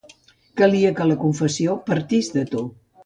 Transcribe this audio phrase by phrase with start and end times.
[0.61, 2.65] Calia que la confessió partís de tu.